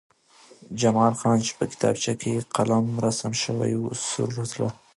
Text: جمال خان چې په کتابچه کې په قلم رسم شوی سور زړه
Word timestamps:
جمال 0.79 1.13
خان 1.19 1.37
چې 1.45 1.51
په 1.57 1.65
کتابچه 1.71 2.13
کې 2.21 2.33
په 2.41 2.47
قلم 2.55 2.85
رسم 3.05 3.31
شوی 3.43 3.73
سور 4.07 4.31
زړه 4.51 4.69